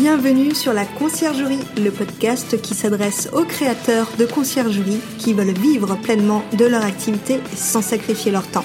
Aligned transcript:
Bienvenue 0.00 0.54
sur 0.54 0.72
la 0.72 0.86
Conciergerie, 0.86 1.60
le 1.76 1.90
podcast 1.90 2.58
qui 2.62 2.74
s'adresse 2.74 3.28
aux 3.34 3.44
créateurs 3.44 4.08
de 4.18 4.24
conciergerie 4.24 5.02
qui 5.18 5.34
veulent 5.34 5.52
vivre 5.52 5.94
pleinement 5.96 6.42
de 6.56 6.64
leur 6.64 6.82
activité 6.86 7.38
sans 7.54 7.82
sacrifier 7.82 8.32
leur 8.32 8.46
temps. 8.46 8.64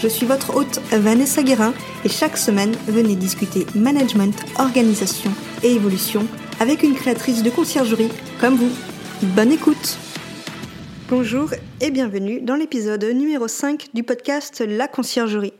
Je 0.00 0.06
suis 0.06 0.26
votre 0.26 0.54
hôte 0.54 0.80
Vanessa 0.92 1.42
Guérin 1.42 1.74
et 2.04 2.08
chaque 2.08 2.36
semaine, 2.36 2.72
venez 2.86 3.16
discuter 3.16 3.66
management, 3.74 4.36
organisation 4.60 5.32
et 5.64 5.74
évolution 5.74 6.24
avec 6.60 6.84
une 6.84 6.94
créatrice 6.94 7.42
de 7.42 7.50
conciergerie 7.50 8.12
comme 8.40 8.54
vous. 8.54 8.70
Bonne 9.34 9.50
écoute 9.50 9.98
Bonjour 11.08 11.50
et 11.80 11.90
bienvenue 11.90 12.40
dans 12.40 12.54
l'épisode 12.54 13.02
numéro 13.02 13.48
5 13.48 13.88
du 13.92 14.04
podcast 14.04 14.62
La 14.64 14.86
Conciergerie. 14.86 15.52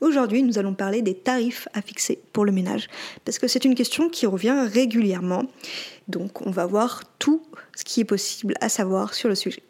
Aujourd'hui, 0.00 0.42
nous 0.42 0.58
allons 0.58 0.74
parler 0.74 1.02
des 1.02 1.14
tarifs 1.14 1.68
à 1.74 1.82
fixer 1.82 2.18
pour 2.32 2.44
le 2.44 2.52
ménage, 2.52 2.88
parce 3.24 3.38
que 3.38 3.48
c'est 3.48 3.64
une 3.64 3.74
question 3.74 4.08
qui 4.08 4.26
revient 4.26 4.66
régulièrement. 4.72 5.44
Donc, 6.08 6.46
on 6.46 6.50
va 6.50 6.64
voir 6.66 7.02
tout 7.18 7.42
ce 7.76 7.84
qui 7.84 8.00
est 8.00 8.04
possible 8.04 8.54
à 8.60 8.68
savoir 8.68 9.12
sur 9.12 9.28
le 9.28 9.34
sujet. 9.34 9.62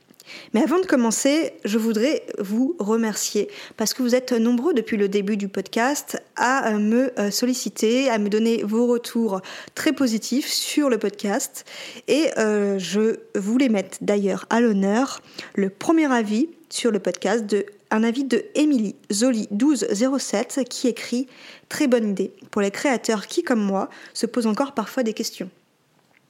Mais 0.54 0.62
avant 0.62 0.78
de 0.78 0.86
commencer, 0.86 1.54
je 1.64 1.78
voudrais 1.78 2.22
vous 2.38 2.76
remercier 2.78 3.48
parce 3.76 3.94
que 3.94 4.02
vous 4.02 4.14
êtes 4.14 4.32
nombreux 4.32 4.74
depuis 4.74 4.96
le 4.96 5.08
début 5.08 5.36
du 5.36 5.48
podcast 5.48 6.22
à 6.36 6.72
me 6.78 7.18
euh, 7.18 7.30
solliciter, 7.30 8.08
à 8.10 8.18
me 8.18 8.28
donner 8.28 8.62
vos 8.62 8.86
retours 8.86 9.40
très 9.74 9.92
positifs 9.92 10.46
sur 10.46 10.88
le 10.88 10.98
podcast. 10.98 11.64
Et 12.08 12.28
euh, 12.38 12.78
je 12.78 13.16
voulais 13.34 13.68
mettre 13.68 13.98
d'ailleurs 14.00 14.46
à 14.50 14.60
l'honneur 14.60 15.20
le 15.54 15.70
premier 15.70 16.10
avis 16.12 16.48
sur 16.68 16.90
le 16.90 17.00
podcast 17.00 17.46
de 17.46 17.66
un 17.90 18.02
avis 18.02 18.24
de 18.24 18.44
Émilie 18.54 18.96
Zoli 19.12 19.48
1207 19.50 20.60
qui 20.68 20.88
écrit 20.88 21.26
Très 21.68 21.86
bonne 21.86 22.10
idée 22.10 22.32
pour 22.50 22.62
les 22.62 22.70
créateurs 22.70 23.26
qui, 23.26 23.42
comme 23.42 23.62
moi, 23.62 23.88
se 24.14 24.26
posent 24.26 24.46
encore 24.46 24.72
parfois 24.72 25.02
des 25.02 25.12
questions. 25.12 25.50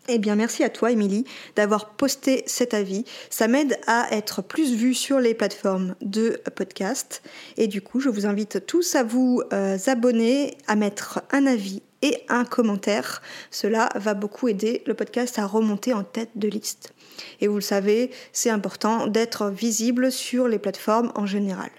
Eh 0.09 0.19
bien, 0.19 0.35
merci 0.35 0.65
à 0.65 0.71
toi, 0.71 0.91
Émilie, 0.91 1.25
d'avoir 1.57 1.91
posté 1.91 2.43
cet 2.47 2.75
avis. 2.75 3.05
Ça 3.29 3.49
m'aide 3.49 3.79
à 3.87 4.09
être 4.11 4.43
plus 4.43 4.75
vue 4.75 4.95
sur 4.95 5.21
les 5.21 5.35
plateformes 5.35 5.95
de 6.01 6.41
podcast. 6.57 7.23
Et 7.57 7.69
du 7.69 7.81
coup, 7.81 8.01
je 8.01 8.09
vous 8.09 8.27
invite 8.27 8.67
tous 8.67 8.95
à 8.97 9.03
vous 9.03 9.43
euh, 9.53 9.79
abonner, 9.87 10.57
à 10.67 10.75
mettre 10.75 11.23
un 11.31 11.47
avis 11.47 11.83
et 12.03 12.19
un 12.29 12.45
commentaire. 12.45 13.23
Cela 13.51 13.89
va 13.95 14.15
beaucoup 14.15 14.49
aider 14.49 14.83
le 14.87 14.95
podcast 14.95 15.39
à 15.39 15.47
remonter 15.47 15.93
en 15.93 16.05
tête 16.05 16.31
de 16.37 16.49
liste. 16.49 16.93
Et 17.41 17.49
vous 17.49 17.57
le 17.57 17.61
savez, 17.61 18.11
c'est 18.33 18.51
important 18.51 19.07
d'être 19.07 19.51
visible 19.51 20.11
sur 20.11 20.49
les 20.49 20.59
plateformes 20.59 21.13
en 21.15 21.27
général. 21.27 21.71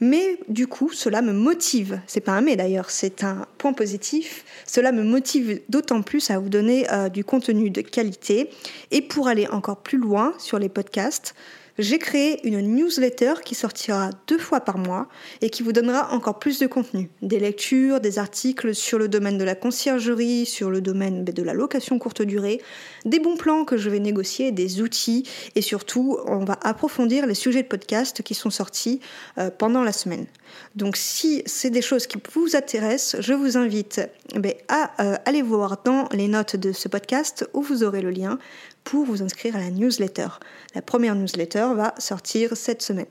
Mais 0.00 0.38
du 0.48 0.68
coup, 0.68 0.92
cela 0.92 1.22
me 1.22 1.32
motive, 1.32 2.00
c'est 2.06 2.20
pas 2.20 2.32
un 2.32 2.40
mais 2.40 2.54
d'ailleurs, 2.54 2.90
c'est 2.90 3.24
un 3.24 3.46
point 3.58 3.72
positif, 3.72 4.44
cela 4.64 4.92
me 4.92 5.02
motive 5.02 5.60
d'autant 5.68 6.02
plus 6.02 6.30
à 6.30 6.38
vous 6.38 6.48
donner 6.48 6.88
euh, 6.92 7.08
du 7.08 7.24
contenu 7.24 7.70
de 7.70 7.80
qualité. 7.80 8.50
Et 8.92 9.02
pour 9.02 9.26
aller 9.26 9.48
encore 9.48 9.78
plus 9.78 9.98
loin 9.98 10.34
sur 10.38 10.60
les 10.60 10.68
podcasts, 10.68 11.34
j'ai 11.78 11.98
créé 11.98 12.46
une 12.46 12.60
newsletter 12.60 13.34
qui 13.44 13.54
sortira 13.54 14.10
deux 14.26 14.38
fois 14.38 14.60
par 14.60 14.78
mois 14.78 15.08
et 15.40 15.50
qui 15.50 15.62
vous 15.62 15.72
donnera 15.72 16.12
encore 16.12 16.38
plus 16.38 16.58
de 16.58 16.66
contenu. 16.66 17.08
Des 17.22 17.38
lectures, 17.38 18.00
des 18.00 18.18
articles 18.18 18.74
sur 18.74 18.98
le 18.98 19.08
domaine 19.08 19.38
de 19.38 19.44
la 19.44 19.54
conciergerie, 19.54 20.44
sur 20.44 20.70
le 20.70 20.80
domaine 20.80 21.24
de 21.24 21.42
la 21.42 21.54
location 21.54 21.98
courte 21.98 22.22
durée, 22.22 22.60
des 23.04 23.20
bons 23.20 23.36
plans 23.36 23.64
que 23.64 23.76
je 23.76 23.90
vais 23.90 24.00
négocier, 24.00 24.50
des 24.50 24.82
outils 24.82 25.28
et 25.54 25.62
surtout 25.62 26.18
on 26.26 26.44
va 26.44 26.58
approfondir 26.62 27.26
les 27.26 27.34
sujets 27.34 27.62
de 27.62 27.68
podcast 27.68 28.22
qui 28.22 28.34
sont 28.34 28.50
sortis 28.50 29.00
euh, 29.38 29.50
pendant 29.50 29.82
la 29.82 29.92
semaine. 29.92 30.26
Donc 30.74 30.96
si 30.96 31.42
c'est 31.46 31.70
des 31.70 31.82
choses 31.82 32.06
qui 32.06 32.18
vous 32.32 32.56
intéressent, 32.56 33.20
je 33.20 33.34
vous 33.34 33.56
invite 33.56 34.00
eh 34.34 34.38
ben, 34.38 34.54
à 34.68 35.02
euh, 35.02 35.16
aller 35.24 35.42
voir 35.42 35.82
dans 35.84 36.08
les 36.12 36.28
notes 36.28 36.56
de 36.56 36.72
ce 36.72 36.88
podcast 36.88 37.48
où 37.54 37.62
vous 37.62 37.84
aurez 37.84 38.02
le 38.02 38.10
lien 38.10 38.38
pour 38.84 39.04
vous 39.04 39.22
inscrire 39.22 39.56
à 39.56 39.60
la 39.60 39.70
newsletter. 39.70 40.28
La 40.74 40.82
première 40.82 41.14
newsletter 41.14 41.68
va 41.74 41.94
sortir 41.98 42.56
cette 42.56 42.82
semaine. 42.82 43.06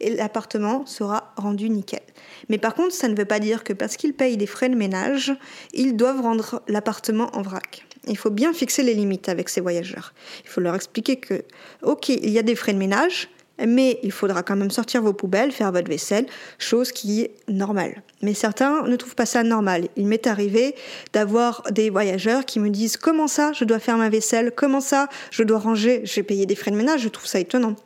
Et 0.00 0.14
l'appartement 0.14 0.86
sera 0.86 1.32
rendu 1.36 1.70
nickel. 1.70 2.00
Mais 2.48 2.58
par 2.58 2.74
contre, 2.74 2.94
ça 2.94 3.08
ne 3.08 3.16
veut 3.16 3.24
pas 3.24 3.40
dire 3.40 3.64
que 3.64 3.72
parce 3.72 3.96
qu'ils 3.96 4.14
payent 4.14 4.36
des 4.36 4.46
frais 4.46 4.68
de 4.68 4.76
ménage, 4.76 5.32
ils 5.72 5.96
doivent 5.96 6.20
rendre 6.20 6.62
l'appartement 6.68 7.30
en 7.34 7.42
vrac. 7.42 7.86
Il 8.06 8.16
faut 8.16 8.30
bien 8.30 8.52
fixer 8.52 8.82
les 8.82 8.94
limites 8.94 9.28
avec 9.28 9.48
ces 9.48 9.60
voyageurs. 9.60 10.14
Il 10.44 10.48
faut 10.48 10.60
leur 10.60 10.74
expliquer 10.74 11.16
que, 11.16 11.44
ok, 11.82 12.08
il 12.08 12.30
y 12.30 12.38
a 12.38 12.42
des 12.42 12.54
frais 12.54 12.72
de 12.72 12.78
ménage, 12.78 13.28
mais 13.66 13.98
il 14.02 14.12
faudra 14.12 14.42
quand 14.42 14.56
même 14.56 14.70
sortir 14.70 15.02
vos 15.02 15.12
poubelles, 15.12 15.52
faire 15.52 15.72
votre 15.72 15.88
vaisselle, 15.88 16.26
chose 16.58 16.92
qui 16.92 17.22
est 17.22 17.32
normale. 17.48 18.02
Mais 18.22 18.34
certains 18.34 18.82
ne 18.82 18.96
trouvent 18.96 19.14
pas 19.14 19.26
ça 19.26 19.42
normal. 19.42 19.88
Il 19.96 20.06
m'est 20.06 20.26
arrivé 20.26 20.74
d'avoir 21.12 21.62
des 21.70 21.90
voyageurs 21.90 22.44
qui 22.44 22.60
me 22.60 22.70
disent 22.70 22.96
comment 22.96 23.28
ça? 23.28 23.52
Je 23.52 23.64
dois 23.64 23.78
faire 23.78 23.96
ma 23.96 24.08
vaisselle, 24.08 24.52
comment 24.54 24.80
ça? 24.80 25.08
Je 25.30 25.42
dois 25.42 25.58
ranger, 25.58 26.02
j'ai 26.04 26.22
payé 26.22 26.46
des 26.46 26.54
frais 26.54 26.70
de 26.70 26.76
ménage, 26.76 27.00
je 27.02 27.08
trouve 27.08 27.26
ça 27.26 27.40
étonnant. 27.40 27.76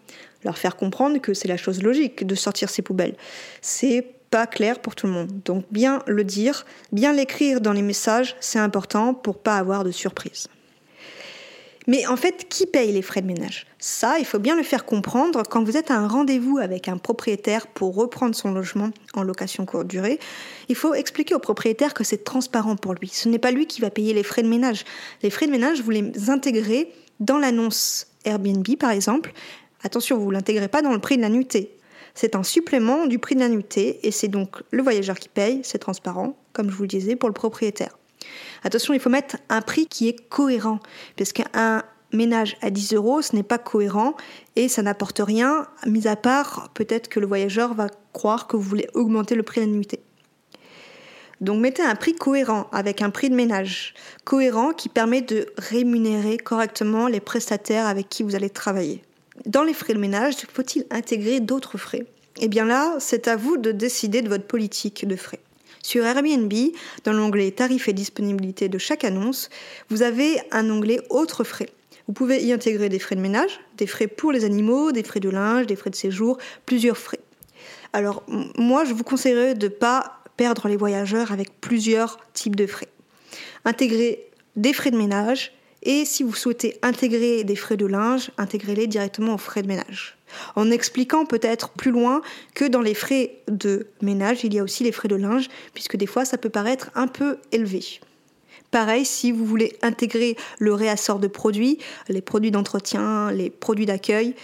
Leur 0.44 0.58
faire 0.58 0.76
comprendre 0.76 1.18
que 1.20 1.32
c'est 1.32 1.48
la 1.48 1.56
chose 1.56 1.82
logique 1.82 2.26
de 2.26 2.34
sortir 2.34 2.68
ces 2.68 2.82
poubelles. 2.82 3.16
C'est 3.62 4.06
pas 4.30 4.46
clair 4.46 4.80
pour 4.80 4.94
tout 4.94 5.06
le 5.06 5.12
monde. 5.12 5.30
Donc 5.44 5.64
bien 5.70 6.00
le 6.06 6.24
dire, 6.24 6.66
bien 6.92 7.12
l'écrire 7.12 7.60
dans 7.60 7.72
les 7.72 7.82
messages, 7.82 8.36
c'est 8.40 8.58
important 8.58 9.14
pour 9.14 9.38
pas 9.38 9.56
avoir 9.56 9.84
de 9.84 9.92
surprise. 9.92 10.48
Mais 11.86 12.06
en 12.06 12.16
fait, 12.16 12.48
qui 12.48 12.66
paye 12.66 12.92
les 12.92 13.02
frais 13.02 13.20
de 13.20 13.26
ménage? 13.26 13.66
Ça, 13.78 14.18
il 14.18 14.24
faut 14.24 14.38
bien 14.38 14.56
le 14.56 14.62
faire 14.62 14.86
comprendre 14.86 15.42
quand 15.48 15.62
vous 15.62 15.76
êtes 15.76 15.90
à 15.90 15.96
un 15.96 16.08
rendez-vous 16.08 16.58
avec 16.58 16.88
un 16.88 16.96
propriétaire 16.96 17.66
pour 17.66 17.94
reprendre 17.94 18.34
son 18.34 18.52
logement 18.52 18.90
en 19.12 19.22
location 19.22 19.66
courte 19.66 19.86
durée. 19.86 20.18
Il 20.68 20.76
faut 20.76 20.94
expliquer 20.94 21.34
au 21.34 21.38
propriétaire 21.38 21.92
que 21.92 22.02
c'est 22.02 22.24
transparent 22.24 22.76
pour 22.76 22.94
lui. 22.94 23.08
Ce 23.08 23.28
n'est 23.28 23.38
pas 23.38 23.50
lui 23.50 23.66
qui 23.66 23.82
va 23.82 23.90
payer 23.90 24.14
les 24.14 24.22
frais 24.22 24.42
de 24.42 24.48
ménage. 24.48 24.84
Les 25.22 25.30
frais 25.30 25.46
de 25.46 25.52
ménage, 25.52 25.82
vous 25.82 25.90
les 25.90 26.30
intégrez 26.30 26.90
dans 27.20 27.38
l'annonce 27.38 28.06
Airbnb, 28.24 28.66
par 28.78 28.90
exemple. 28.90 29.32
Attention, 29.82 30.16
vous 30.16 30.28
ne 30.28 30.32
l'intégrez 30.32 30.68
pas 30.68 30.80
dans 30.80 30.92
le 30.92 31.00
prix 31.00 31.16
de 31.16 31.22
la 31.22 31.28
nuitée. 31.28 31.70
C'est 32.14 32.36
un 32.36 32.42
supplément 32.42 33.06
du 33.06 33.18
prix 33.18 33.34
de 33.34 33.40
la 33.40 33.48
nuitée 33.48 33.98
et 34.06 34.10
c'est 34.10 34.28
donc 34.28 34.62
le 34.70 34.82
voyageur 34.82 35.18
qui 35.18 35.28
paye, 35.28 35.60
c'est 35.64 35.78
transparent, 35.78 36.36
comme 36.52 36.70
je 36.70 36.76
vous 36.76 36.84
le 36.84 36.88
disais, 36.88 37.16
pour 37.16 37.28
le 37.28 37.34
propriétaire. 37.34 37.98
Attention, 38.64 38.94
il 38.94 39.00
faut 39.00 39.10
mettre 39.10 39.36
un 39.48 39.60
prix 39.60 39.86
qui 39.86 40.08
est 40.08 40.28
cohérent, 40.28 40.80
parce 41.16 41.32
qu'un 41.32 41.84
ménage 42.12 42.56
à 42.62 42.70
10 42.70 42.94
euros, 42.94 43.22
ce 43.22 43.36
n'est 43.36 43.42
pas 43.42 43.58
cohérent 43.58 44.14
et 44.56 44.68
ça 44.68 44.82
n'apporte 44.82 45.20
rien, 45.20 45.66
mis 45.86 46.08
à 46.08 46.16
part 46.16 46.70
peut-être 46.74 47.08
que 47.08 47.20
le 47.20 47.26
voyageur 47.26 47.74
va 47.74 47.88
croire 48.12 48.46
que 48.46 48.56
vous 48.56 48.62
voulez 48.62 48.88
augmenter 48.94 49.34
le 49.34 49.42
prix 49.42 49.66
de. 49.66 49.82
Donc 51.40 51.60
mettez 51.60 51.82
un 51.82 51.94
prix 51.94 52.14
cohérent 52.14 52.68
avec 52.72 53.02
un 53.02 53.10
prix 53.10 53.28
de 53.28 53.34
ménage 53.34 53.94
cohérent 54.24 54.72
qui 54.72 54.88
permet 54.88 55.20
de 55.20 55.46
rémunérer 55.58 56.38
correctement 56.38 57.08
les 57.08 57.20
prestataires 57.20 57.86
avec 57.86 58.08
qui 58.08 58.22
vous 58.22 58.34
allez 58.34 58.50
travailler. 58.50 59.02
Dans 59.44 59.64
les 59.64 59.74
frais 59.74 59.94
de 59.94 59.98
ménage, 59.98 60.36
faut-il 60.52 60.86
intégrer 60.90 61.40
d'autres 61.40 61.76
frais? 61.76 62.06
Eh 62.40 62.48
bien 62.48 62.64
là, 62.64 62.96
c'est 62.98 63.28
à 63.28 63.36
vous 63.36 63.56
de 63.56 63.72
décider 63.72 64.22
de 64.22 64.28
votre 64.28 64.46
politique 64.46 65.06
de 65.06 65.16
frais. 65.16 65.40
Sur 65.84 66.06
Airbnb, 66.06 66.50
dans 67.04 67.12
l'onglet 67.12 67.50
Tarifs 67.50 67.88
et 67.88 67.92
disponibilité 67.92 68.70
de 68.70 68.78
chaque 68.78 69.04
annonce, 69.04 69.50
vous 69.90 70.00
avez 70.00 70.40
un 70.50 70.70
onglet 70.70 70.98
Autres 71.10 71.44
frais. 71.44 71.68
Vous 72.06 72.14
pouvez 72.14 72.42
y 72.42 72.54
intégrer 72.54 72.88
des 72.88 72.98
frais 72.98 73.16
de 73.16 73.20
ménage, 73.20 73.60
des 73.76 73.86
frais 73.86 74.06
pour 74.06 74.32
les 74.32 74.46
animaux, 74.46 74.92
des 74.92 75.02
frais 75.02 75.20
de 75.20 75.28
linge, 75.28 75.66
des 75.66 75.76
frais 75.76 75.90
de 75.90 75.94
séjour, 75.94 76.38
plusieurs 76.64 76.96
frais. 76.96 77.20
Alors 77.92 78.24
moi, 78.56 78.86
je 78.86 78.94
vous 78.94 79.04
conseillerais 79.04 79.54
de 79.54 79.66
ne 79.66 79.72
pas 79.72 80.20
perdre 80.38 80.68
les 80.68 80.78
voyageurs 80.78 81.32
avec 81.32 81.60
plusieurs 81.60 82.18
types 82.32 82.56
de 82.56 82.66
frais. 82.66 82.88
Intégrer 83.66 84.30
des 84.56 84.72
frais 84.72 84.90
de 84.90 84.96
ménage 84.96 85.52
et 85.82 86.06
si 86.06 86.22
vous 86.22 86.34
souhaitez 86.34 86.78
intégrer 86.80 87.44
des 87.44 87.56
frais 87.56 87.76
de 87.76 87.84
linge, 87.84 88.30
intégrez-les 88.38 88.86
directement 88.86 89.34
aux 89.34 89.38
frais 89.38 89.60
de 89.60 89.68
ménage 89.68 90.16
en 90.56 90.70
expliquant 90.70 91.26
peut-être 91.26 91.70
plus 91.70 91.90
loin 91.90 92.22
que 92.54 92.64
dans 92.64 92.80
les 92.80 92.94
frais 92.94 93.38
de 93.48 93.86
ménage, 94.02 94.44
il 94.44 94.54
y 94.54 94.58
a 94.58 94.62
aussi 94.62 94.84
les 94.84 94.92
frais 94.92 95.08
de 95.08 95.16
linge, 95.16 95.48
puisque 95.74 95.96
des 95.96 96.06
fois 96.06 96.24
ça 96.24 96.38
peut 96.38 96.50
paraître 96.50 96.90
un 96.94 97.06
peu 97.06 97.38
élevé. 97.52 98.00
Pareil, 98.70 99.04
si 99.04 99.30
vous 99.30 99.44
voulez 99.44 99.76
intégrer 99.82 100.36
le 100.58 100.74
réassort 100.74 101.20
de 101.20 101.28
produits, 101.28 101.78
les 102.08 102.20
produits 102.20 102.50
d'entretien, 102.50 103.30
les 103.30 103.48
produits 103.48 103.86
d'accueil, 103.86 104.34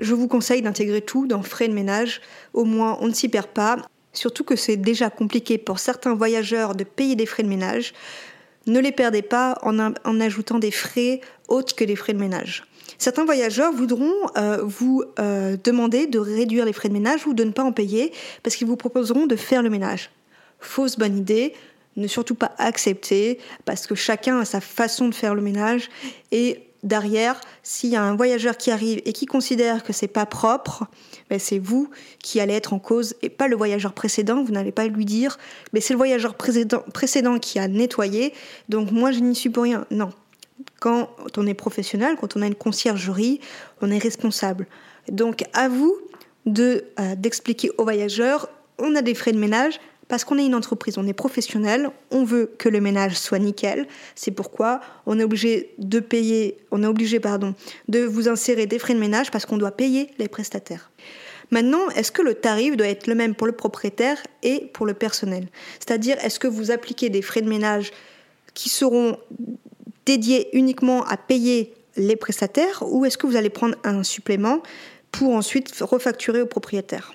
je 0.00 0.14
vous 0.14 0.28
conseille 0.28 0.62
d'intégrer 0.62 1.00
tout 1.00 1.26
dans 1.26 1.42
frais 1.42 1.68
de 1.68 1.72
ménage. 1.72 2.20
Au 2.52 2.64
moins, 2.64 2.98
on 3.00 3.08
ne 3.08 3.12
s'y 3.12 3.28
perd 3.28 3.48
pas. 3.48 3.78
surtout 4.12 4.44
que 4.44 4.56
c'est 4.56 4.76
déjà 4.76 5.08
compliqué 5.10 5.58
pour 5.58 5.78
certains 5.78 6.14
voyageurs 6.14 6.74
de 6.74 6.84
payer 6.84 7.16
des 7.16 7.24
frais 7.24 7.42
de 7.42 7.48
ménage, 7.48 7.94
ne 8.66 8.78
les 8.78 8.92
perdez 8.92 9.22
pas 9.22 9.58
en, 9.62 10.20
ajoutant 10.20 10.58
des 10.58 10.70
frais 10.70 11.20
autres 11.48 11.74
que 11.74 11.84
les 11.84 11.96
frais 11.96 12.12
de 12.12 12.18
ménage. 12.18 12.64
Certains 13.02 13.24
voyageurs 13.24 13.72
voudront 13.72 14.14
euh, 14.36 14.58
vous 14.62 15.02
euh, 15.18 15.56
demander 15.64 16.06
de 16.06 16.20
réduire 16.20 16.64
les 16.64 16.72
frais 16.72 16.88
de 16.88 16.92
ménage 16.92 17.26
ou 17.26 17.34
de 17.34 17.42
ne 17.42 17.50
pas 17.50 17.64
en 17.64 17.72
payer 17.72 18.12
parce 18.44 18.54
qu'ils 18.54 18.68
vous 18.68 18.76
proposeront 18.76 19.26
de 19.26 19.34
faire 19.34 19.60
le 19.60 19.70
ménage. 19.70 20.12
Fausse 20.60 20.96
bonne 20.96 21.18
idée, 21.18 21.52
ne 21.96 22.06
surtout 22.06 22.36
pas 22.36 22.52
accepter 22.58 23.40
parce 23.64 23.88
que 23.88 23.96
chacun 23.96 24.38
a 24.38 24.44
sa 24.44 24.60
façon 24.60 25.08
de 25.08 25.16
faire 25.16 25.34
le 25.34 25.42
ménage 25.42 25.90
et 26.30 26.68
derrière, 26.84 27.40
s'il 27.64 27.90
y 27.90 27.96
a 27.96 28.02
un 28.04 28.14
voyageur 28.14 28.56
qui 28.56 28.70
arrive 28.70 29.02
et 29.04 29.12
qui 29.12 29.26
considère 29.26 29.82
que 29.82 29.92
c'est 29.92 30.06
pas 30.06 30.24
propre, 30.24 30.86
ben 31.28 31.40
c'est 31.40 31.58
vous 31.58 31.90
qui 32.22 32.38
allez 32.38 32.54
être 32.54 32.72
en 32.72 32.78
cause 32.78 33.16
et 33.20 33.30
pas 33.30 33.48
le 33.48 33.56
voyageur 33.56 33.94
précédent. 33.94 34.44
Vous 34.44 34.52
n'allez 34.52 34.70
pas 34.70 34.86
lui 34.86 35.06
dire, 35.06 35.38
mais 35.72 35.80
c'est 35.80 35.94
le 35.94 35.98
voyageur 35.98 36.36
précédent, 36.36 36.84
précédent 36.94 37.40
qui 37.40 37.58
a 37.58 37.66
nettoyé, 37.66 38.32
donc 38.68 38.92
moi 38.92 39.10
je 39.10 39.18
n'y 39.18 39.34
suis 39.34 39.50
pour 39.50 39.64
rien. 39.64 39.86
Non. 39.90 40.12
Quand 40.82 41.08
on 41.36 41.46
est 41.46 41.54
professionnel, 41.54 42.16
quand 42.20 42.36
on 42.36 42.42
a 42.42 42.46
une 42.48 42.56
conciergerie, 42.56 43.38
on 43.82 43.90
est 43.92 43.98
responsable. 43.98 44.66
Donc 45.08 45.44
à 45.52 45.68
vous 45.68 45.96
euh, 46.58 46.80
d'expliquer 47.16 47.70
aux 47.78 47.84
voyageurs, 47.84 48.48
on 48.80 48.96
a 48.96 49.00
des 49.00 49.14
frais 49.14 49.30
de 49.30 49.38
ménage, 49.38 49.78
parce 50.08 50.24
qu'on 50.24 50.38
est 50.38 50.44
une 50.44 50.56
entreprise, 50.56 50.98
on 50.98 51.06
est 51.06 51.12
professionnel, 51.12 51.90
on 52.10 52.24
veut 52.24 52.50
que 52.58 52.68
le 52.68 52.80
ménage 52.80 53.16
soit 53.16 53.38
nickel. 53.38 53.86
C'est 54.16 54.32
pourquoi 54.32 54.80
on 55.06 55.20
est 55.20 55.22
obligé 55.22 55.72
de 55.78 56.00
payer, 56.00 56.58
on 56.72 56.82
est 56.82 56.86
obligé 56.88 57.20
pardon, 57.20 57.54
de 57.86 58.00
vous 58.00 58.28
insérer 58.28 58.66
des 58.66 58.80
frais 58.80 58.94
de 58.94 58.98
ménage 58.98 59.30
parce 59.30 59.46
qu'on 59.46 59.58
doit 59.58 59.70
payer 59.70 60.10
les 60.18 60.26
prestataires. 60.26 60.90
Maintenant, 61.52 61.90
est-ce 61.90 62.10
que 62.10 62.22
le 62.22 62.34
tarif 62.34 62.76
doit 62.76 62.88
être 62.88 63.06
le 63.06 63.14
même 63.14 63.36
pour 63.36 63.46
le 63.46 63.52
propriétaire 63.52 64.18
et 64.42 64.68
pour 64.72 64.84
le 64.84 64.94
personnel? 64.94 65.46
C'est-à-dire, 65.78 66.16
est-ce 66.24 66.40
que 66.40 66.48
vous 66.48 66.72
appliquez 66.72 67.08
des 67.08 67.22
frais 67.22 67.40
de 67.40 67.48
ménage 67.48 67.92
qui 68.54 68.68
seront 68.68 69.16
dédiés 70.06 70.48
uniquement 70.56 71.04
à 71.04 71.16
payer 71.16 71.74
les 71.96 72.16
prestataires 72.16 72.82
ou 72.86 73.04
est-ce 73.04 73.18
que 73.18 73.26
vous 73.26 73.36
allez 73.36 73.50
prendre 73.50 73.76
un 73.84 74.02
supplément 74.02 74.62
pour 75.10 75.34
ensuite 75.34 75.72
refacturer 75.80 76.40
au 76.40 76.46
propriétaire? 76.46 77.12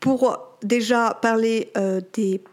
Pour 0.00 0.56
déjà 0.62 1.18
parler 1.20 1.70
euh, 1.76 2.00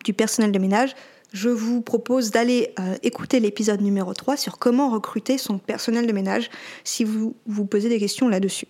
du 0.03 0.13
personnel 0.13 0.51
de 0.51 0.59
ménage, 0.59 0.95
je 1.33 1.49
vous 1.49 1.81
propose 1.81 2.31
d'aller 2.31 2.73
euh, 2.79 2.95
écouter 3.03 3.39
l'épisode 3.39 3.81
numéro 3.81 4.13
3 4.13 4.37
sur 4.37 4.57
comment 4.57 4.89
recruter 4.89 5.37
son 5.37 5.57
personnel 5.57 6.07
de 6.07 6.13
ménage 6.13 6.49
si 6.83 7.03
vous 7.03 7.35
vous 7.45 7.65
posez 7.65 7.89
des 7.89 7.99
questions 7.99 8.27
là-dessus. 8.27 8.67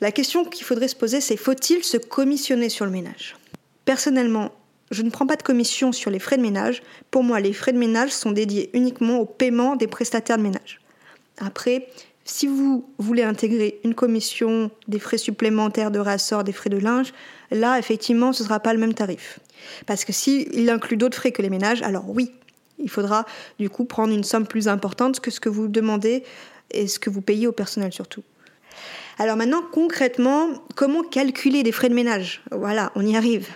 La 0.00 0.12
question 0.12 0.44
qu'il 0.44 0.64
faudrait 0.64 0.88
se 0.88 0.96
poser, 0.96 1.20
c'est 1.20 1.36
faut-il 1.36 1.84
se 1.84 1.98
commissionner 1.98 2.68
sur 2.70 2.86
le 2.86 2.90
ménage? 2.90 3.36
Personnellement, 3.84 4.50
je 4.90 5.02
ne 5.02 5.10
prends 5.10 5.26
pas 5.26 5.36
de 5.36 5.42
commission 5.42 5.92
sur 5.92 6.10
les 6.10 6.18
frais 6.18 6.36
de 6.36 6.42
ménage. 6.42 6.82
Pour 7.10 7.22
moi, 7.22 7.40
les 7.40 7.52
frais 7.52 7.72
de 7.72 7.78
ménage 7.78 8.10
sont 8.10 8.32
dédiés 8.32 8.70
uniquement 8.74 9.18
au 9.18 9.24
paiement 9.24 9.76
des 9.76 9.86
prestataires 9.86 10.36
de 10.36 10.42
ménage. 10.42 10.80
Après, 11.38 11.88
si 12.24 12.46
vous 12.46 12.88
voulez 12.98 13.22
intégrer 13.22 13.80
une 13.84 13.94
commission, 13.94 14.70
des 14.88 14.98
frais 14.98 15.18
supplémentaires 15.18 15.90
de 15.90 15.98
rassort, 15.98 16.44
des 16.44 16.52
frais 16.52 16.70
de 16.70 16.76
linge, 16.76 17.12
là, 17.50 17.78
effectivement, 17.78 18.32
ce 18.32 18.42
ne 18.42 18.48
sera 18.48 18.60
pas 18.60 18.72
le 18.72 18.80
même 18.80 18.94
tarif. 18.94 19.40
Parce 19.86 20.04
que 20.04 20.12
s'il 20.12 20.68
inclut 20.70 20.96
d'autres 20.96 21.16
frais 21.16 21.32
que 21.32 21.42
les 21.42 21.50
ménages, 21.50 21.82
alors 21.82 22.08
oui, 22.08 22.32
il 22.78 22.90
faudra 22.90 23.26
du 23.58 23.70
coup 23.70 23.84
prendre 23.84 24.12
une 24.12 24.24
somme 24.24 24.46
plus 24.46 24.68
importante 24.68 25.20
que 25.20 25.30
ce 25.30 25.40
que 25.40 25.48
vous 25.48 25.68
demandez 25.68 26.24
et 26.70 26.88
ce 26.88 26.98
que 26.98 27.10
vous 27.10 27.20
payez 27.20 27.46
au 27.46 27.52
personnel 27.52 27.92
surtout. 27.92 28.22
Alors 29.20 29.36
maintenant, 29.36 29.60
concrètement, 29.70 30.48
comment 30.76 31.02
calculer 31.02 31.62
des 31.62 31.72
frais 31.72 31.90
de 31.90 31.94
ménage? 31.94 32.40
Voilà, 32.52 32.90
on 32.94 33.06
y 33.06 33.18
arrive. 33.18 33.48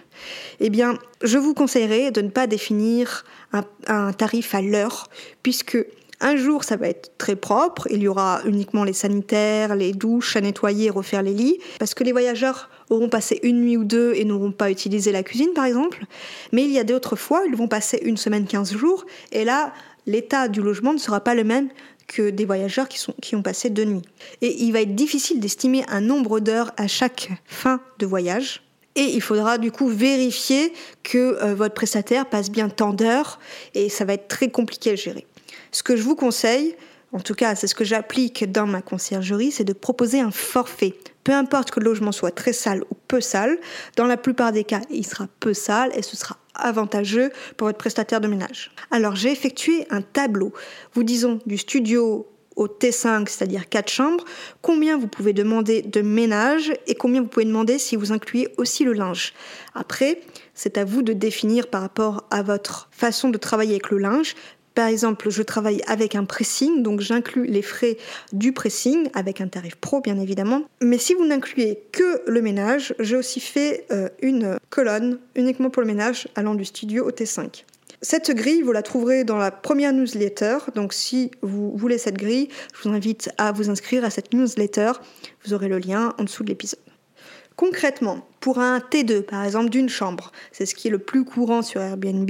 Eh 0.60 0.68
bien, 0.68 0.98
je 1.22 1.38
vous 1.38 1.54
conseillerais 1.54 2.10
de 2.10 2.20
ne 2.20 2.28
pas 2.28 2.46
définir 2.46 3.24
un, 3.54 3.64
un 3.86 4.12
tarif 4.12 4.54
à 4.54 4.60
l'heure, 4.60 5.08
puisque 5.42 5.78
un 6.20 6.36
jour, 6.36 6.64
ça 6.64 6.76
va 6.76 6.88
être 6.88 7.12
très 7.16 7.34
propre. 7.34 7.88
Il 7.90 8.02
y 8.02 8.08
aura 8.08 8.42
uniquement 8.44 8.84
les 8.84 8.92
sanitaires, 8.92 9.74
les 9.74 9.94
douches 9.94 10.36
à 10.36 10.42
nettoyer 10.42 10.88
et 10.88 10.90
refaire 10.90 11.22
les 11.22 11.32
lits. 11.32 11.58
Parce 11.78 11.94
que 11.94 12.04
les 12.04 12.12
voyageurs 12.12 12.68
auront 12.90 13.08
passé 13.08 13.40
une 13.42 13.62
nuit 13.62 13.78
ou 13.78 13.84
deux 13.84 14.12
et 14.16 14.26
n'auront 14.26 14.52
pas 14.52 14.70
utilisé 14.70 15.12
la 15.12 15.22
cuisine, 15.22 15.54
par 15.54 15.64
exemple. 15.64 16.04
Mais 16.52 16.64
il 16.64 16.72
y 16.72 16.78
a 16.78 16.84
d'autres 16.84 17.16
fois, 17.16 17.40
ils 17.48 17.56
vont 17.56 17.68
passer 17.68 18.00
une 18.02 18.18
semaine, 18.18 18.46
15 18.46 18.76
jours. 18.76 19.06
Et 19.32 19.46
là, 19.46 19.72
l'état 20.06 20.48
du 20.48 20.60
logement 20.60 20.92
ne 20.92 20.98
sera 20.98 21.20
pas 21.20 21.34
le 21.34 21.44
même 21.44 21.70
que 22.06 22.30
des 22.30 22.44
voyageurs 22.44 22.88
qui, 22.88 22.98
sont, 22.98 23.14
qui 23.20 23.36
ont 23.36 23.42
passé 23.42 23.70
deux 23.70 23.84
nuits. 23.84 24.02
Et 24.40 24.62
il 24.64 24.72
va 24.72 24.82
être 24.82 24.94
difficile 24.94 25.40
d'estimer 25.40 25.84
un 25.88 26.00
nombre 26.00 26.40
d'heures 26.40 26.72
à 26.76 26.86
chaque 26.86 27.30
fin 27.46 27.80
de 27.98 28.06
voyage. 28.06 28.62
Et 28.96 29.02
il 29.02 29.20
faudra 29.20 29.58
du 29.58 29.72
coup 29.72 29.88
vérifier 29.88 30.72
que 31.02 31.42
euh, 31.42 31.54
votre 31.54 31.74
prestataire 31.74 32.26
passe 32.26 32.50
bien 32.50 32.68
tant 32.68 32.92
d'heures 32.92 33.40
et 33.74 33.88
ça 33.88 34.04
va 34.04 34.14
être 34.14 34.28
très 34.28 34.50
compliqué 34.50 34.92
à 34.92 34.94
gérer. 34.94 35.26
Ce 35.72 35.82
que 35.82 35.96
je 35.96 36.02
vous 36.02 36.14
conseille, 36.14 36.76
en 37.12 37.18
tout 37.18 37.34
cas 37.34 37.56
c'est 37.56 37.66
ce 37.66 37.74
que 37.74 37.84
j'applique 37.84 38.50
dans 38.50 38.66
ma 38.66 38.82
conciergerie, 38.82 39.50
c'est 39.50 39.64
de 39.64 39.72
proposer 39.72 40.20
un 40.20 40.30
forfait. 40.30 40.94
Peu 41.24 41.32
importe 41.32 41.72
que 41.72 41.80
le 41.80 41.86
logement 41.86 42.12
soit 42.12 42.30
très 42.30 42.52
sale 42.52 42.82
ou 42.82 42.94
peu 43.08 43.20
sale, 43.20 43.58
dans 43.96 44.06
la 44.06 44.16
plupart 44.16 44.52
des 44.52 44.62
cas, 44.62 44.82
il 44.90 45.04
sera 45.04 45.26
peu 45.40 45.54
sale 45.54 45.90
et 45.96 46.02
ce 46.02 46.16
sera 46.16 46.36
avantageux 46.54 47.30
pour 47.56 47.68
votre 47.68 47.78
prestataire 47.78 48.20
de 48.20 48.28
ménage. 48.28 48.70
Alors 48.90 49.16
j'ai 49.16 49.30
effectué 49.30 49.86
un 49.90 50.02
tableau, 50.02 50.52
vous 50.94 51.02
disons 51.02 51.38
du 51.46 51.58
studio 51.58 52.26
au 52.56 52.68
T5, 52.68 53.28
c'est-à-dire 53.28 53.68
4 53.68 53.90
chambres, 53.90 54.24
combien 54.62 54.96
vous 54.96 55.08
pouvez 55.08 55.32
demander 55.32 55.82
de 55.82 56.00
ménage 56.00 56.72
et 56.86 56.94
combien 56.94 57.20
vous 57.20 57.26
pouvez 57.26 57.46
demander 57.46 57.78
si 57.78 57.96
vous 57.96 58.12
incluez 58.12 58.48
aussi 58.58 58.84
le 58.84 58.92
linge. 58.92 59.32
Après, 59.74 60.20
c'est 60.54 60.78
à 60.78 60.84
vous 60.84 61.02
de 61.02 61.12
définir 61.12 61.66
par 61.66 61.80
rapport 61.80 62.24
à 62.30 62.42
votre 62.42 62.88
façon 62.92 63.28
de 63.28 63.38
travailler 63.38 63.72
avec 63.72 63.90
le 63.90 63.98
linge 63.98 64.34
par 64.74 64.88
exemple, 64.88 65.30
je 65.30 65.42
travaille 65.42 65.82
avec 65.86 66.16
un 66.16 66.24
pressing, 66.24 66.82
donc 66.82 67.00
j'inclus 67.00 67.46
les 67.46 67.62
frais 67.62 67.96
du 68.32 68.52
pressing 68.52 69.08
avec 69.14 69.40
un 69.40 69.46
tarif 69.46 69.76
pro 69.76 70.00
bien 70.00 70.18
évidemment. 70.18 70.62
Mais 70.82 70.98
si 70.98 71.14
vous 71.14 71.24
n'incluez 71.24 71.84
que 71.92 72.22
le 72.26 72.42
ménage, 72.42 72.94
j'ai 72.98 73.16
aussi 73.16 73.38
fait 73.38 73.86
euh, 73.92 74.08
une 74.20 74.58
colonne 74.70 75.20
uniquement 75.36 75.70
pour 75.70 75.82
le 75.82 75.86
ménage 75.86 76.26
allant 76.34 76.56
du 76.56 76.64
studio 76.64 77.06
au 77.06 77.10
T5. 77.10 77.64
Cette 78.02 78.32
grille, 78.32 78.62
vous 78.62 78.72
la 78.72 78.82
trouverez 78.82 79.24
dans 79.24 79.38
la 79.38 79.50
première 79.50 79.92
newsletter. 79.92 80.58
Donc 80.74 80.92
si 80.92 81.30
vous 81.40 81.74
voulez 81.76 81.96
cette 81.96 82.18
grille, 82.18 82.48
je 82.74 82.86
vous 82.86 82.94
invite 82.94 83.30
à 83.38 83.52
vous 83.52 83.70
inscrire 83.70 84.04
à 84.04 84.10
cette 84.10 84.34
newsletter. 84.34 84.92
Vous 85.44 85.54
aurez 85.54 85.68
le 85.68 85.78
lien 85.78 86.12
en 86.18 86.24
dessous 86.24 86.42
de 86.42 86.48
l'épisode. 86.48 86.80
Concrètement, 87.56 88.26
pour 88.40 88.58
un 88.58 88.78
T2 88.78 89.22
par 89.22 89.44
exemple 89.44 89.70
d'une 89.70 89.88
chambre, 89.88 90.32
c'est 90.50 90.66
ce 90.66 90.74
qui 90.74 90.88
est 90.88 90.90
le 90.90 90.98
plus 90.98 91.24
courant 91.24 91.62
sur 91.62 91.80
Airbnb, 91.80 92.28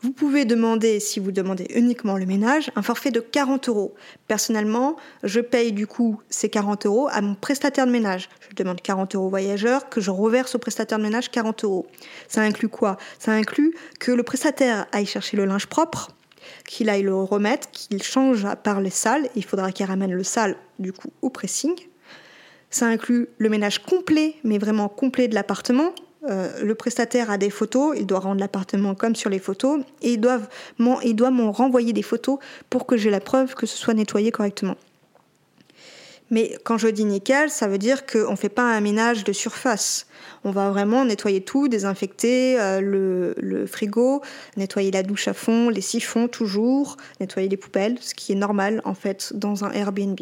vous 0.00 0.12
pouvez 0.12 0.44
demander, 0.44 1.00
si 1.00 1.18
vous 1.18 1.32
demandez 1.32 1.66
uniquement 1.74 2.16
le 2.16 2.24
ménage, 2.24 2.70
un 2.76 2.82
forfait 2.82 3.10
de 3.10 3.18
40 3.18 3.68
euros. 3.68 3.94
Personnellement, 4.28 4.96
je 5.24 5.40
paye 5.40 5.72
du 5.72 5.88
coup 5.88 6.20
ces 6.28 6.48
40 6.48 6.86
euros 6.86 7.08
à 7.10 7.20
mon 7.20 7.34
prestataire 7.34 7.84
de 7.84 7.90
ménage. 7.90 8.28
Je 8.48 8.54
demande 8.54 8.80
40 8.80 9.16
euros 9.16 9.28
voyageur, 9.28 9.88
que 9.88 10.00
je 10.00 10.12
reverse 10.12 10.54
au 10.54 10.58
prestataire 10.58 10.98
de 10.98 11.02
ménage 11.02 11.30
40 11.30 11.64
euros. 11.64 11.86
Ça 12.28 12.42
inclut 12.42 12.68
quoi? 12.68 12.96
Ça 13.18 13.32
inclut 13.32 13.74
que 13.98 14.12
le 14.12 14.22
prestataire 14.22 14.86
aille 14.92 15.06
chercher 15.06 15.36
le 15.36 15.46
linge 15.46 15.66
propre, 15.66 16.12
qu'il 16.64 16.90
aille 16.90 17.02
le 17.02 17.16
remettre, 17.16 17.68
qu'il 17.72 18.00
change 18.00 18.46
par 18.62 18.80
les 18.80 18.90
salles. 18.90 19.28
Il 19.34 19.44
faudra 19.44 19.72
qu'il 19.72 19.86
ramène 19.86 20.12
le 20.12 20.24
sale 20.24 20.56
du 20.78 20.92
coup 20.92 21.10
au 21.22 21.30
pressing. 21.30 21.74
Ça 22.70 22.86
inclut 22.86 23.28
le 23.38 23.48
ménage 23.48 23.82
complet, 23.82 24.36
mais 24.44 24.58
vraiment 24.58 24.88
complet 24.88 25.26
de 25.26 25.34
l'appartement, 25.34 25.92
euh, 26.28 26.62
le 26.62 26.74
prestataire 26.74 27.30
a 27.30 27.38
des 27.38 27.50
photos, 27.50 27.96
il 27.98 28.06
doit 28.06 28.20
rendre 28.20 28.40
l'appartement 28.40 28.94
comme 28.94 29.16
sur 29.16 29.30
les 29.30 29.38
photos, 29.38 29.80
et 30.02 30.12
il 30.12 30.20
doit 30.20 31.30
m'en 31.30 31.52
renvoyer 31.52 31.92
des 31.92 32.02
photos 32.02 32.38
pour 32.70 32.86
que 32.86 32.96
j'ai 32.96 33.10
la 33.10 33.20
preuve 33.20 33.54
que 33.54 33.66
ce 33.66 33.76
soit 33.76 33.94
nettoyé 33.94 34.30
correctement. 34.30 34.76
Mais 36.30 36.58
quand 36.64 36.76
je 36.76 36.88
dis 36.88 37.04
nickel, 37.04 37.48
ça 37.50 37.68
veut 37.68 37.78
dire 37.78 38.04
qu'on 38.04 38.32
ne 38.32 38.36
fait 38.36 38.50
pas 38.50 38.64
un 38.64 38.80
ménage 38.80 39.24
de 39.24 39.32
surface. 39.32 40.06
On 40.44 40.50
va 40.50 40.70
vraiment 40.70 41.04
nettoyer 41.04 41.40
tout, 41.40 41.68
désinfecter 41.68 42.60
euh, 42.60 43.34
le, 43.36 43.66
frigo, 43.66 44.22
nettoyer 44.56 44.90
la 44.90 45.02
douche 45.02 45.28
à 45.28 45.32
fond, 45.32 45.70
les 45.70 45.80
siphons 45.80 46.28
toujours, 46.28 46.96
nettoyer 47.20 47.48
les 47.48 47.56
poubelles, 47.56 47.96
ce 48.00 48.14
qui 48.14 48.32
est 48.32 48.36
normal 48.36 48.82
en 48.84 48.94
fait 48.94 49.32
dans 49.34 49.64
un 49.64 49.72
Airbnb. 49.72 50.20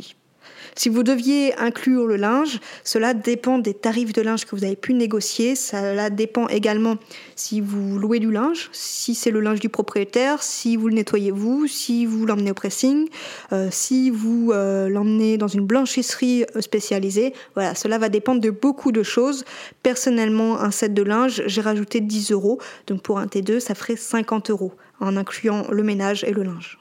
Si 0.75 0.91
vous 0.91 1.03
deviez 1.03 1.57
inclure 1.59 2.07
le 2.07 2.17
linge, 2.17 2.61
cela 2.85 3.15
dépend 3.15 3.59
des 3.59 3.73
tarifs 3.73 4.13
de 4.13 4.21
linge 4.21 4.45
que 4.45 4.55
vous 4.55 4.65
avez 4.65 4.77
pu 4.77 4.93
négocier. 4.93 5.57
Cela 5.57 6.11
dépend 6.11 6.49
également 6.49 6.97
si 7.35 7.63
vous 7.63 7.99
louez 7.99 8.19
du 8.19 8.31
linge, 8.31 8.69
si 8.73 9.15
c'est 9.15 9.31
le 9.31 9.41
linge 9.41 9.59
du 9.59 9.71
propriétaire, 9.71 10.43
si 10.43 10.77
vous 10.77 10.89
le 10.89 10.95
nettoyez 10.95 11.31
vous, 11.31 11.67
si 11.67 12.05
vous 12.05 12.27
l'emmenez 12.27 12.51
au 12.51 12.55
pressing, 12.55 13.09
euh, 13.53 13.69
si 13.71 14.11
vous 14.11 14.53
euh, 14.53 14.91
l'emmenez 14.91 15.39
dans 15.39 15.49
une 15.49 15.65
blanchisserie 15.65 16.45
euh, 16.55 16.61
spécialisée. 16.61 17.33
Voilà, 17.55 17.75
cela 17.75 17.97
va 17.97 18.11
dépendre 18.11 18.43
de 18.43 18.51
beaucoup 18.51 18.93
de 18.93 19.03
choses. 19.03 19.45
Personnellement, 19.83 20.61
un 20.61 20.71
set 20.71 20.93
de 20.93 21.03
linge, 21.03 21.43
j'ai 21.47 21.63
rajouté 21.63 22.01
10 22.01 22.33
euros. 22.33 22.61
Donc 22.87 23.01
pour 23.01 23.19
un 23.19 23.27
T2, 23.27 23.61
ça 23.61 23.75
ferait 23.75 23.97
50 23.97 24.51
euros 24.51 24.73
en 25.01 25.17
incluant 25.17 25.67
le 25.71 25.83
ménage 25.83 26.23
et 26.25 26.33
le 26.33 26.43
linge. 26.43 26.79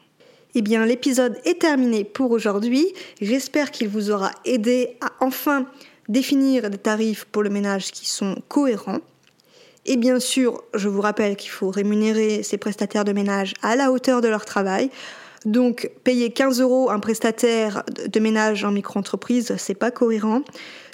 Eh 0.57 0.61
bien, 0.61 0.85
l'épisode 0.85 1.37
est 1.43 1.59
terminé 1.59 2.05
pour 2.05 2.31
aujourd'hui. 2.31 2.87
J'espère 3.19 3.71
qu'il 3.71 3.89
vous 3.89 4.09
aura 4.09 4.31
aidé 4.45 4.95
à 5.01 5.11
enfin 5.19 5.65
définir 6.07 6.69
des 6.69 6.77
tarifs 6.77 7.25
pour 7.25 7.43
le 7.43 7.49
ménage 7.49 7.91
qui 7.91 8.07
sont 8.07 8.37
cohérents. 8.47 9.01
Et 9.85 9.97
bien 9.97 10.17
sûr, 10.21 10.63
je 10.73 10.87
vous 10.87 11.01
rappelle 11.01 11.35
qu'il 11.35 11.49
faut 11.49 11.69
rémunérer 11.69 12.41
ces 12.41 12.57
prestataires 12.57 13.03
de 13.03 13.11
ménage 13.11 13.53
à 13.63 13.75
la 13.75 13.91
hauteur 13.91 14.21
de 14.21 14.29
leur 14.29 14.45
travail. 14.45 14.89
Donc, 15.43 15.91
payer 16.05 16.29
15 16.29 16.61
euros 16.61 16.89
un 16.89 16.99
prestataire 16.99 17.83
de 18.07 18.19
ménage 18.21 18.63
en 18.63 18.71
micro-entreprise, 18.71 19.53
c'est 19.57 19.75
pas 19.75 19.91
cohérent. 19.91 20.41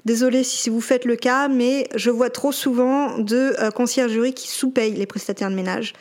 Désolée 0.06 0.44
si 0.44 0.72
vous 0.72 0.82
faites 0.82 1.06
le 1.06 1.16
cas, 1.16 1.50
mais 1.50 1.88
je 1.94 2.10
vois 2.10 2.32
trop 2.32 2.52
souvent 2.52 3.20
de 3.20 3.54
euh, 3.60 3.70
conciergeries 3.70 4.34
qui 4.34 4.48
sous-payent 4.48 4.96
les 4.96 5.06
prestataires 5.06 5.52
de 5.52 5.56
ménage. 5.56 5.94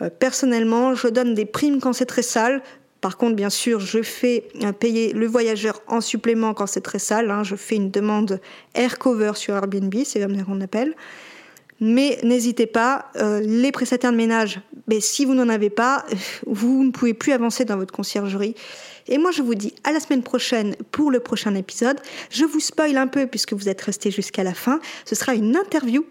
Euh, 0.00 0.08
personnellement, 0.08 0.94
je 0.94 1.08
donne 1.08 1.34
des 1.34 1.44
primes 1.44 1.78
quand 1.78 1.92
c'est 1.92 2.06
très 2.06 2.22
sale. 2.22 2.62
Par 3.06 3.18
contre, 3.18 3.36
bien 3.36 3.50
sûr, 3.50 3.78
je 3.78 4.02
fais 4.02 4.48
euh, 4.64 4.72
payer 4.72 5.12
le 5.12 5.28
voyageur 5.28 5.80
en 5.86 6.00
supplément 6.00 6.54
quand 6.54 6.66
c'est 6.66 6.80
très 6.80 6.98
sale. 6.98 7.30
Hein. 7.30 7.44
Je 7.44 7.54
fais 7.54 7.76
une 7.76 7.92
demande 7.92 8.40
air 8.74 8.98
cover 8.98 9.30
sur 9.36 9.54
Airbnb, 9.54 9.94
c'est 10.04 10.18
comme 10.18 10.36
ça 10.36 10.42
qu'on 10.42 10.60
appelle. 10.60 10.96
Mais 11.78 12.18
n'hésitez 12.24 12.66
pas, 12.66 13.12
euh, 13.14 13.38
les 13.38 13.70
prestataires 13.70 14.10
de 14.10 14.16
ménage, 14.16 14.60
mais 14.88 14.98
si 14.98 15.24
vous 15.24 15.34
n'en 15.34 15.48
avez 15.48 15.70
pas, 15.70 16.04
vous 16.48 16.82
ne 16.82 16.90
pouvez 16.90 17.14
plus 17.14 17.30
avancer 17.30 17.64
dans 17.64 17.76
votre 17.76 17.94
conciergerie. 17.94 18.56
Et 19.06 19.18
moi, 19.18 19.30
je 19.30 19.42
vous 19.42 19.54
dis 19.54 19.72
à 19.84 19.92
la 19.92 20.00
semaine 20.00 20.24
prochaine 20.24 20.74
pour 20.90 21.12
le 21.12 21.20
prochain 21.20 21.54
épisode. 21.54 22.00
Je 22.30 22.44
vous 22.44 22.58
spoil 22.58 22.96
un 22.96 23.06
peu 23.06 23.28
puisque 23.28 23.52
vous 23.52 23.68
êtes 23.68 23.82
resté 23.82 24.10
jusqu'à 24.10 24.42
la 24.42 24.52
fin. 24.52 24.80
Ce 25.04 25.14
sera 25.14 25.36
une 25.36 25.54
interview. 25.54 26.04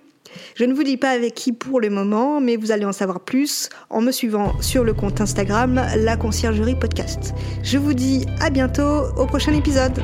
Je 0.55 0.65
ne 0.65 0.73
vous 0.73 0.83
dis 0.83 0.97
pas 0.97 1.11
avec 1.11 1.33
qui 1.33 1.51
pour 1.51 1.79
le 1.79 1.89
moment, 1.89 2.41
mais 2.41 2.55
vous 2.55 2.71
allez 2.71 2.85
en 2.85 2.93
savoir 2.93 3.19
plus 3.19 3.69
en 3.89 4.01
me 4.01 4.11
suivant 4.11 4.59
sur 4.61 4.83
le 4.83 4.93
compte 4.93 5.21
Instagram 5.21 5.81
La 5.97 6.17
Conciergerie 6.17 6.75
Podcast. 6.75 7.33
Je 7.63 7.77
vous 7.77 7.93
dis 7.93 8.25
à 8.39 8.49
bientôt 8.49 9.03
au 9.17 9.25
prochain 9.25 9.53
épisode. 9.53 10.01